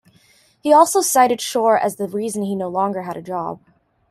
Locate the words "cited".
1.01-1.39